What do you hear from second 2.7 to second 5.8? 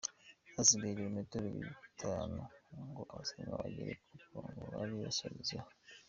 ngo abasiganwa bagere ku murongo bari busorezeho.